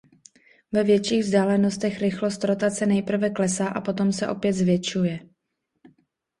[0.71, 5.19] Ve větších vzdálenostech rychlost rotace nejprve klesá a potom se opět zvětšuje.